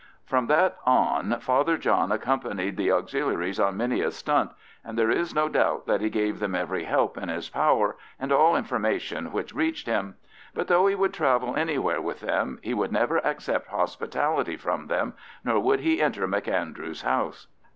[0.25, 4.49] From that on Father John accompanied the Auxiliaries on many a stunt,
[4.83, 8.31] and there is no doubt that he gave them every help in his power and
[8.31, 10.15] all information which reached him;
[10.55, 15.13] but though he would travel anywhere with them, he would never accept hospitality from them,
[15.43, 17.45] nor would he enter M'Andrew's house.